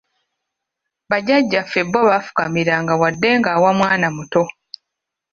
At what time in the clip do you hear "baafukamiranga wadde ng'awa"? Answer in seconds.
2.09-3.69